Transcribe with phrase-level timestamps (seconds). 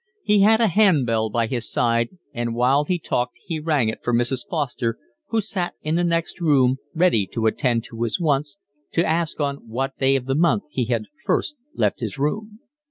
[0.23, 3.99] He had a hand bell by his side and while he talked he rang it
[4.03, 4.47] for Mrs.
[4.49, 8.57] Foster, who sat in the next room ready to attend to his wants,
[8.93, 12.61] to ask on what day of the month he had first left his room.